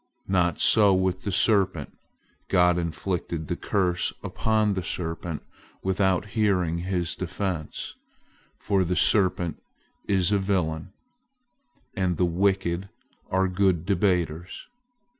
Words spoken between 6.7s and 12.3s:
his defense; for the serpent is a villain, and the